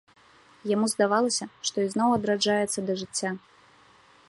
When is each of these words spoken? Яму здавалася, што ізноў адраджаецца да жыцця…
Яму 0.69 0.87
здавалася, 0.93 1.45
што 1.69 1.77
ізноў 1.89 2.15
адраджаецца 2.17 2.79
да 2.87 2.93
жыцця… 3.03 3.29